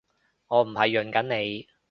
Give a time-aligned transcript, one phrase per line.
[0.47, 1.67] 我唔係潤緊你